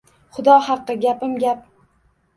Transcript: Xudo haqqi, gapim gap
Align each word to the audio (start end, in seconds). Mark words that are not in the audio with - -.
Xudo 0.37 0.55
haqqi, 0.69 0.97
gapim 1.03 1.37
gap 1.47 1.61